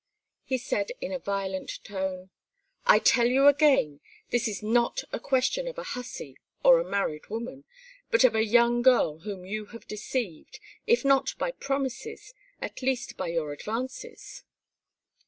[0.43, 2.31] He said in a violent tone:
[2.87, 3.99] "I tell you again
[4.31, 7.65] this is not a question of a hussy or a married woman,
[8.09, 12.33] but of a young girl whom you have deceived, if not by promises,
[12.63, 14.43] at least by your advances.